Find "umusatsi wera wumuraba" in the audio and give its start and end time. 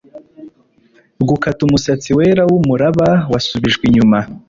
1.67-3.07